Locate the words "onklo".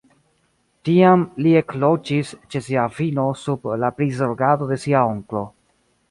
5.11-5.43